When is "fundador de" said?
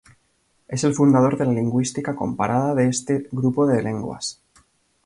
0.95-1.45